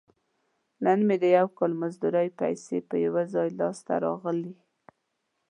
نن 0.83 0.99
مې 1.07 1.15
د 1.23 1.25
یو 1.37 1.47
کال 1.57 1.71
مزدورۍ 1.81 2.27
پیسې 2.39 2.77
په 2.89 2.95
یو 3.05 3.15
ځای 3.33 3.49
لاس 3.59 3.77
ته 3.87 3.93
راغلي. 4.05 4.53